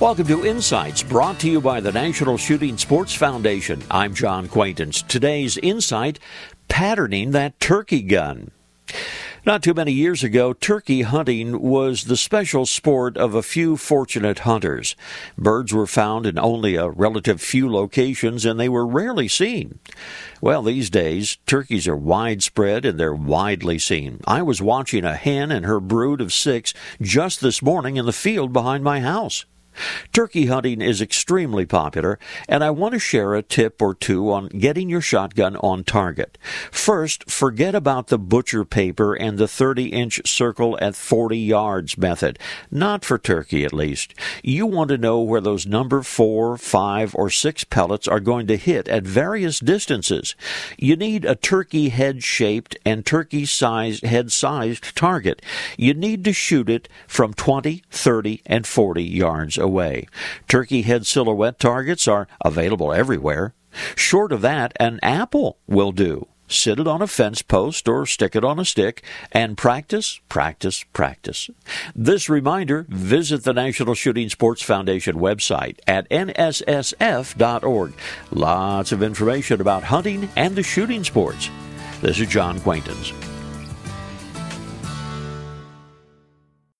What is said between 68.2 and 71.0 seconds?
it on a stick and practice, practice,